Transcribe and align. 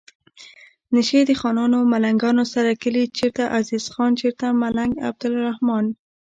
نشي 0.93 1.19
د 1.25 1.31
خانانو 1.41 1.79
ملنګانو 1.91 2.43
سره 2.53 2.71
کلي 2.81 3.03
چرته 3.17 3.43
عزیز 3.57 3.85
خان 3.93 4.11
چرته 4.21 4.45
ملنګ 4.61 4.91
عبدالرحمان 5.09 5.85